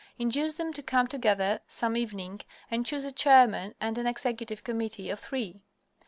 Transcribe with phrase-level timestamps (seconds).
[0.17, 5.11] Induce them to come together some evening and choose a chairman and an executive committee
[5.11, 5.61] of three.